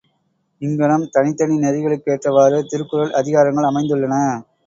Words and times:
இங்ஙணம், 0.61 1.03
தனித்தனி 1.11 1.55
நெறிகளுக்கேற்றவாறு 1.57 2.63
திருக்குறள் 2.65 3.13
அதிகாரங்கள் 3.13 3.69
அமைந்துள்ளன. 3.69 4.15